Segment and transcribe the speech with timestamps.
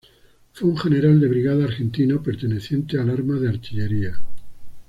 [0.53, 4.19] Fue un General de Brigada argentino perteneciente al arma de Artillería.